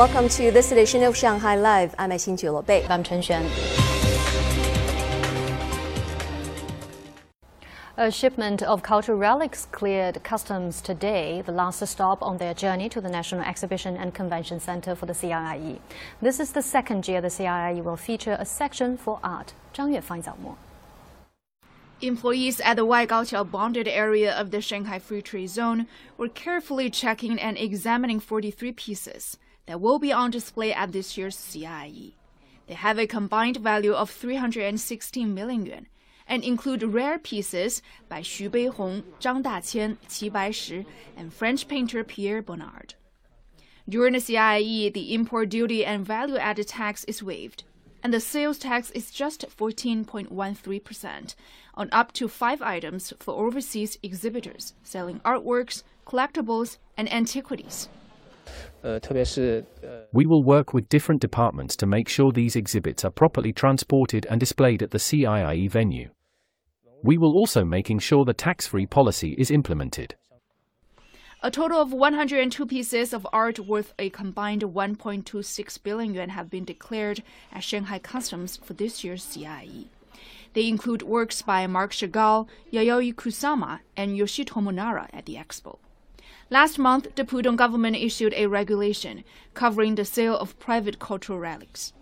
welcome 0.00 0.30
to 0.30 0.50
this 0.50 0.72
edition 0.72 1.02
of 1.02 1.14
Shanghai 1.14 1.56
Live. 1.56 1.94
I'm 1.98 2.08
Xin 2.08 2.64
Bei. 2.64 2.86
I'm 2.88 3.02
Chen 3.02 3.20
Xuan. 3.20 3.44
A 7.98 8.10
shipment 8.10 8.62
of 8.62 8.82
cultural 8.82 9.18
relics 9.18 9.66
cleared 9.66 10.24
customs 10.24 10.80
today, 10.80 11.42
the 11.44 11.52
last 11.52 11.86
stop 11.86 12.22
on 12.22 12.38
their 12.38 12.54
journey 12.54 12.88
to 12.88 13.02
the 13.02 13.10
National 13.10 13.42
Exhibition 13.42 13.94
and 13.98 14.14
Convention 14.14 14.58
Center 14.58 14.94
for 14.94 15.04
the 15.04 15.12
CIIE. 15.12 15.80
This 16.22 16.40
is 16.40 16.52
the 16.52 16.62
second 16.62 17.06
year 17.06 17.20
the 17.20 17.28
CIIE 17.28 17.84
will 17.84 17.98
feature 17.98 18.38
a 18.40 18.46
section 18.46 18.96
for 18.96 19.20
art. 19.22 19.52
Zhang 19.74 19.92
Yue 19.92 20.00
finds 20.00 20.26
out 20.26 20.40
more. 20.40 20.56
Employees 22.00 22.58
at 22.60 22.78
the 22.78 22.86
Waigaoqiao 22.86 23.50
bonded 23.50 23.86
area 23.86 24.34
of 24.34 24.50
the 24.50 24.62
Shanghai 24.62 24.98
Free 24.98 25.20
Trade 25.20 25.50
Zone 25.50 25.86
were 26.16 26.30
carefully 26.30 26.88
checking 26.88 27.38
and 27.38 27.58
examining 27.58 28.18
43 28.18 28.72
pieces 28.72 29.36
that 29.66 29.80
will 29.80 29.98
be 29.98 30.12
on 30.12 30.30
display 30.30 30.72
at 30.72 30.92
this 30.92 31.16
year's 31.16 31.36
CIIE. 31.36 32.14
They 32.66 32.74
have 32.74 32.98
a 32.98 33.06
combined 33.06 33.56
value 33.56 33.92
of 33.92 34.10
316 34.10 35.34
million 35.34 35.66
yuan 35.66 35.86
and 36.26 36.44
include 36.44 36.84
rare 36.84 37.18
pieces 37.18 37.82
by 38.08 38.20
Xu 38.20 38.48
Beihong, 38.48 39.02
Zhang 39.20 39.42
Daqian, 39.42 39.98
Qi 40.08 40.30
Baishi, 40.30 40.86
and 41.16 41.34
French 41.34 41.66
painter 41.66 42.04
Pierre 42.04 42.40
Bonnard. 42.40 42.94
During 43.88 44.12
the 44.12 44.20
CIIE, 44.20 44.92
the 44.92 45.12
import 45.12 45.48
duty 45.48 45.84
and 45.84 46.06
value 46.06 46.36
added 46.36 46.68
tax 46.68 47.02
is 47.04 47.24
waived, 47.24 47.64
and 48.04 48.14
the 48.14 48.20
sales 48.20 48.58
tax 48.58 48.92
is 48.92 49.10
just 49.10 49.44
14.13% 49.48 51.34
on 51.74 51.88
up 51.90 52.12
to 52.12 52.28
five 52.28 52.62
items 52.62 53.12
for 53.18 53.34
overseas 53.34 53.98
exhibitors 54.02 54.74
selling 54.84 55.18
artworks, 55.20 55.82
collectibles, 56.06 56.78
and 56.96 57.12
antiquities. 57.12 57.88
We 60.12 60.26
will 60.26 60.42
work 60.42 60.72
with 60.72 60.88
different 60.88 61.20
departments 61.20 61.76
to 61.76 61.86
make 61.86 62.08
sure 62.08 62.32
these 62.32 62.56
exhibits 62.56 63.04
are 63.04 63.10
properly 63.10 63.52
transported 63.52 64.26
and 64.30 64.40
displayed 64.40 64.82
at 64.82 64.90
the 64.90 64.98
CIIE 64.98 65.70
venue. 65.70 66.10
We 67.02 67.16
will 67.18 67.32
also 67.32 67.64
making 67.64 68.00
sure 68.00 68.24
the 68.24 68.34
tax-free 68.34 68.86
policy 68.86 69.34
is 69.38 69.50
implemented. 69.50 70.16
A 71.42 71.50
total 71.50 71.80
of 71.80 71.94
102 71.94 72.66
pieces 72.66 73.14
of 73.14 73.26
art 73.32 73.58
worth 73.58 73.94
a 73.98 74.10
combined 74.10 74.60
1.26 74.60 75.82
billion 75.82 76.12
yuan 76.12 76.28
have 76.28 76.50
been 76.50 76.66
declared 76.66 77.22
at 77.50 77.64
Shanghai 77.64 77.98
Customs 77.98 78.58
for 78.58 78.74
this 78.74 79.02
year's 79.02 79.24
CIIE. 79.24 79.88
They 80.52 80.68
include 80.68 81.02
works 81.02 81.40
by 81.40 81.66
Marc 81.66 81.92
Chagall, 81.92 82.46
Yayoi 82.70 83.14
Kusama, 83.14 83.80
and 83.96 84.18
Yoshitomo 84.18 84.74
Nara 84.74 85.08
at 85.14 85.24
the 85.24 85.36
expo. 85.36 85.78
Last 86.52 86.80
month, 86.80 87.14
the 87.14 87.24
Pudong 87.24 87.56
government 87.56 87.94
issued 87.94 88.34
a 88.36 88.46
regulation 88.46 89.22
covering 89.54 89.94
the 89.94 90.04
sale 90.04 90.36
of 90.36 90.58
private 90.58 90.98
cultural 90.98 91.38
relics. 91.38 91.92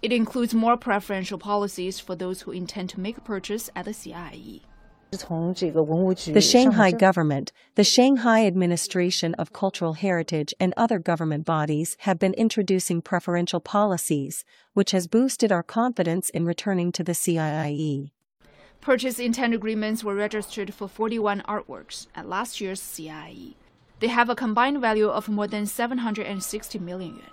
It 0.00 0.10
includes 0.10 0.54
more 0.54 0.78
preferential 0.78 1.36
policies 1.36 2.00
for 2.00 2.16
those 2.16 2.40
who 2.40 2.50
intend 2.50 2.88
to 2.90 3.00
make 3.00 3.18
a 3.18 3.20
purchase 3.20 3.68
at 3.76 3.84
the 3.84 3.90
CIIE. 3.90 4.62
The 5.10 6.40
Shanghai 6.40 6.92
government, 6.92 7.52
the 7.74 7.84
Shanghai 7.84 8.46
Administration 8.46 9.34
of 9.34 9.52
Cultural 9.52 9.92
Heritage, 9.92 10.54
and 10.58 10.72
other 10.78 10.98
government 10.98 11.44
bodies 11.44 11.98
have 12.00 12.18
been 12.18 12.32
introducing 12.34 13.02
preferential 13.02 13.60
policies, 13.60 14.46
which 14.72 14.92
has 14.92 15.08
boosted 15.08 15.52
our 15.52 15.64
confidence 15.64 16.30
in 16.30 16.46
returning 16.46 16.90
to 16.92 17.04
the 17.04 17.12
CIIE. 17.12 18.12
Purchase 18.80 19.18
intent 19.18 19.52
agreements 19.52 20.02
were 20.02 20.14
registered 20.14 20.72
for 20.72 20.88
41 20.88 21.42
artworks 21.46 22.06
at 22.14 22.26
last 22.26 22.62
year's 22.62 22.80
CIIE. 22.80 23.56
They 24.00 24.08
have 24.08 24.30
a 24.30 24.34
combined 24.34 24.80
value 24.80 25.08
of 25.08 25.28
more 25.28 25.46
than 25.46 25.66
760 25.66 26.78
million 26.78 27.16
yuan. 27.16 27.30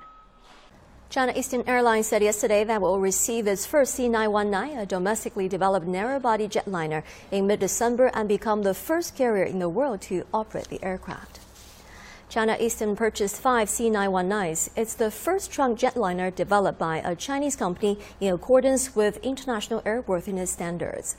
China 1.10 1.32
Eastern 1.34 1.64
Airlines 1.66 2.08
said 2.08 2.22
yesterday 2.22 2.66
that 2.66 2.76
it 2.76 2.82
will 2.82 3.00
receive 3.00 3.48
its 3.48 3.66
first 3.66 3.98
C919, 3.98 4.78
a 4.78 4.86
domestically 4.86 5.48
developed 5.48 5.88
narrow-body 5.88 6.50
jetliner, 6.50 7.04
in 7.32 7.48
mid-December 7.48 8.12
and 8.14 8.28
become 8.28 8.64
the 8.64 8.74
first 8.74 9.16
carrier 9.16 9.46
in 9.46 9.60
the 9.60 9.70
world 9.70 10.02
to 10.02 10.26
operate 10.34 10.68
the 10.68 10.84
aircraft. 10.84 11.40
China 12.28 12.58
Eastern 12.60 12.98
purchased 12.98 13.40
five 13.40 13.70
C919s. 13.70 14.70
It's 14.76 14.96
the 14.96 15.10
first 15.10 15.50
trunk 15.50 15.80
jetliner 15.80 16.36
developed 16.36 16.78
by 16.78 16.98
a 16.98 17.16
Chinese 17.16 17.56
company 17.56 17.98
in 18.20 18.34
accordance 18.34 18.94
with 18.94 19.16
international 19.24 19.82
airworthiness 19.84 20.50
standards. 20.50 21.16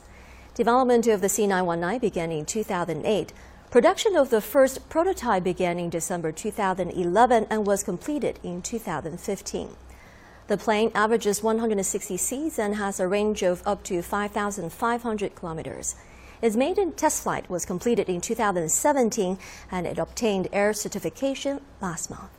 Development 0.55 1.07
of 1.07 1.23
the 1.23 1.29
C919 1.29 2.01
began 2.03 2.31
in 2.31 2.45
2008. 2.45 3.33
Production 3.71 4.17
of 4.17 4.31
the 4.31 4.41
first 4.41 4.89
prototype 4.89 5.45
began 5.45 5.79
in 5.79 5.91
December 5.91 6.33
2011 6.33 7.47
and 7.51 7.67
was 7.67 7.83
completed 7.83 8.41
in 8.43 8.63
2015. 8.63 9.77
The 10.47 10.57
plane 10.57 10.91
averages 10.95 11.43
160 11.43 12.17
seats 12.17 12.59
and 12.59 12.77
has 12.77 12.99
a 12.99 13.07
range 13.07 13.43
of 13.43 13.63
up 13.67 13.83
to 13.85 14.01
5,500 14.01 15.35
kilometers. 15.35 15.97
Its 16.41 16.57
maiden 16.57 16.93
test 16.93 17.23
flight 17.23 17.51
was 17.51 17.67
completed 17.67 18.09
in 18.09 18.23
2017 18.23 19.39
and 19.71 19.87
it 19.87 19.99
obtained 19.99 20.49
air 20.51 20.73
certification 20.73 21.61
last 21.83 22.09
month. 22.09 22.31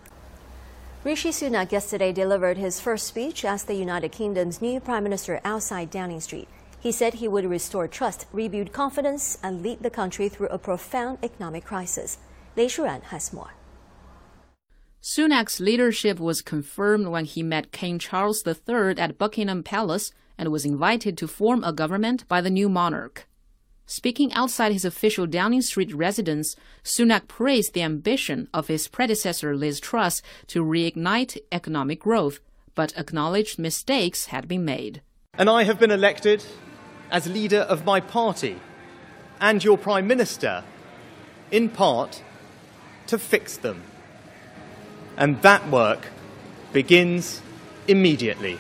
Rishi 1.04 1.30
Sunak 1.30 1.72
yesterday 1.72 2.12
delivered 2.12 2.58
his 2.58 2.82
first 2.82 3.06
speech 3.06 3.46
as 3.46 3.66
the 3.66 3.76
United 3.76 4.12
Kingdom's 4.12 4.64
new 4.64 4.80
Prime 4.80 5.04
Minister 5.04 5.40
outside 5.46 5.92
Downing 5.92 6.22
Street. 6.22 6.48
He 6.80 6.92
said 6.94 7.16
he 7.16 7.28
would 7.28 7.46
restore 7.46 7.88
trust, 7.88 8.26
rebuild 8.32 8.72
confidence, 8.72 9.38
and 9.44 9.62
lead 9.62 9.84
the 9.84 9.90
country 9.90 10.30
through 10.30 10.48
a 10.48 10.58
profound 10.58 11.20
economic 11.22 11.66
crisis. 11.66 12.20
Lei 12.56 12.68
Shuran 12.68 13.04
has 13.04 13.34
more. 13.34 13.54
Sunak's 15.02 15.60
leadership 15.60 16.20
was 16.20 16.42
confirmed 16.42 17.08
when 17.08 17.26
he 17.26 17.44
met 17.44 17.72
King 17.72 18.00
Charles 18.00 18.44
III 18.46 18.98
at 18.98 19.18
Buckingham 19.18 19.64
Palace 19.64 20.12
and 20.38 20.50
was 20.50 20.66
invited 20.66 21.18
to 21.18 21.28
form 21.28 21.64
a 21.64 21.74
government 21.74 22.28
by 22.28 22.42
the 22.42 22.50
new 22.50 22.70
monarch. 22.70 23.28
Speaking 23.86 24.32
outside 24.34 24.72
his 24.72 24.86
official 24.86 25.26
Downing 25.26 25.62
Street 25.62 25.94
residence, 25.94 26.56
Sunak 26.84 27.28
praised 27.28 27.74
the 27.74 27.82
ambition 27.82 28.48
of 28.54 28.68
his 28.68 28.88
predecessor 28.88 29.56
Liz 29.56 29.80
Truss 29.80 30.22
to 30.48 30.64
reignite 30.64 31.38
economic 31.52 32.00
growth, 32.00 32.40
but 32.76 32.96
acknowledged 32.98 33.58
mistakes 33.58 34.28
had 34.28 34.48
been 34.48 34.64
made. 34.64 35.02
And 35.34 35.50
I 35.50 35.64
have 35.64 35.80
been 35.80 35.92
elected 35.92 36.44
as 37.12 37.28
leader 37.28 37.60
of 37.60 37.86
my 37.86 38.00
party 38.00 38.60
and 39.40 39.64
your 39.64 39.78
Prime 39.78 40.08
Minister, 40.08 40.64
in 41.52 41.70
part, 41.70 42.24
to 43.08 43.18
fix 43.18 43.58
them. 43.58 43.84
And 45.18 45.42
that 45.42 45.70
work 45.70 46.08
begins 46.72 47.42
immediately. 47.88 48.60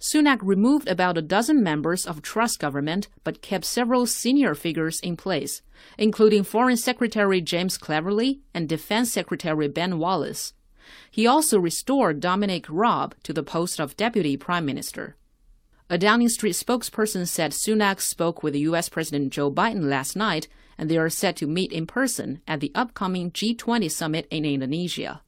Sunak 0.00 0.38
removed 0.42 0.86
about 0.86 1.16
a 1.16 1.22
dozen 1.22 1.62
members 1.62 2.06
of 2.06 2.20
Truss 2.20 2.56
government 2.56 3.08
but 3.24 3.40
kept 3.40 3.64
several 3.64 4.06
senior 4.06 4.54
figures 4.54 5.00
in 5.00 5.16
place, 5.16 5.62
including 5.96 6.44
Foreign 6.44 6.76
Secretary 6.76 7.40
James 7.40 7.78
Cleverly 7.78 8.40
and 8.52 8.68
Defense 8.68 9.10
Secretary 9.10 9.66
Ben 9.66 9.98
Wallace. 9.98 10.52
He 11.10 11.26
also 11.26 11.58
restored 11.58 12.20
Dominic 12.20 12.66
Raab 12.68 13.14
to 13.22 13.32
the 13.32 13.42
post 13.42 13.80
of 13.80 13.96
Deputy 13.96 14.36
Prime 14.36 14.66
Minister. 14.66 15.16
A 15.90 15.98
Downing 15.98 16.30
Street 16.30 16.54
spokesperson 16.54 17.28
said 17.28 17.52
Sunak 17.52 18.00
spoke 18.00 18.42
with 18.42 18.56
U.S. 18.56 18.88
President 18.88 19.30
Joe 19.30 19.50
Biden 19.50 19.84
last 19.84 20.16
night, 20.16 20.48
and 20.78 20.90
they 20.90 20.96
are 20.96 21.10
set 21.10 21.36
to 21.36 21.46
meet 21.46 21.72
in 21.72 21.86
person 21.86 22.40
at 22.48 22.60
the 22.60 22.72
upcoming 22.74 23.30
G20 23.30 23.90
summit 23.90 24.26
in 24.30 24.46
Indonesia. 24.46 25.20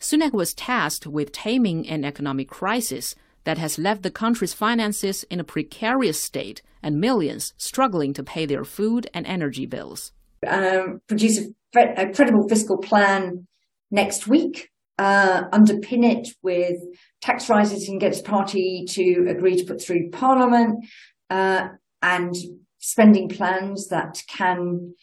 Sunak 0.00 0.32
was 0.32 0.52
tasked 0.52 1.06
with 1.06 1.30
taming 1.30 1.88
an 1.88 2.04
economic 2.04 2.48
crisis 2.50 3.14
that 3.44 3.58
has 3.58 3.78
left 3.78 4.02
the 4.02 4.10
country's 4.10 4.52
finances 4.52 5.22
in 5.30 5.38
a 5.38 5.44
precarious 5.44 6.20
state 6.20 6.60
and 6.82 7.00
millions 7.00 7.54
struggling 7.56 8.12
to 8.14 8.24
pay 8.24 8.44
their 8.46 8.64
food 8.64 9.08
and 9.14 9.24
energy 9.28 9.64
bills. 9.64 10.10
Uh, 10.44 10.94
produce 11.06 11.38
a, 11.76 11.80
a 11.96 12.12
credible 12.12 12.48
fiscal 12.48 12.78
plan 12.78 13.46
next 13.92 14.26
week 14.26 14.71
uh, 14.98 15.48
underpin 15.50 16.04
it 16.04 16.28
with 16.42 16.78
tax 17.20 17.48
rises 17.48 17.88
and 17.88 18.00
get 18.00 18.12
his 18.12 18.22
party 18.22 18.84
to 18.88 19.26
agree 19.28 19.56
to 19.56 19.64
put 19.64 19.82
through 19.82 20.10
parliament 20.10 20.84
uh, 21.30 21.68
and 22.02 22.34
spending 22.78 23.28
plans 23.28 23.88
that 23.88 24.22
can 24.28 24.94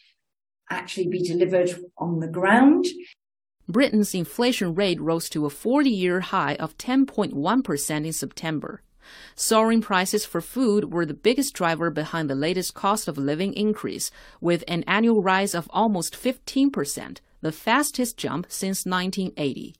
actually 0.70 1.08
be 1.08 1.22
delivered 1.22 1.70
on 1.98 2.20
the 2.20 2.28
ground. 2.28 2.86
Britain's 3.68 4.14
inflation 4.14 4.74
rate 4.74 5.00
rose 5.00 5.28
to 5.30 5.46
a 5.46 5.50
40 5.50 5.90
year 5.90 6.20
high 6.20 6.54
of 6.56 6.76
10.1% 6.76 8.06
in 8.06 8.12
September. 8.12 8.82
Soaring 9.34 9.80
prices 9.80 10.24
for 10.24 10.40
food 10.40 10.92
were 10.92 11.06
the 11.06 11.14
biggest 11.14 11.54
driver 11.54 11.90
behind 11.90 12.28
the 12.28 12.34
latest 12.34 12.74
cost 12.74 13.08
of 13.08 13.16
living 13.16 13.52
increase, 13.54 14.10
with 14.40 14.64
an 14.68 14.82
annual 14.86 15.22
rise 15.22 15.54
of 15.54 15.68
almost 15.72 16.14
15%, 16.14 17.18
the 17.40 17.52
fastest 17.52 18.16
jump 18.16 18.46
since 18.48 18.84
1980. 18.84 19.74